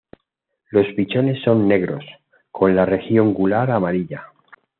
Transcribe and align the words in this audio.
Los 0.71 0.87
pichones 0.95 1.43
son 1.43 1.67
negros, 1.67 2.03
con 2.51 2.75
la 2.75 2.87
región 2.87 3.35
gular 3.35 3.69
amarilla. 3.69 4.31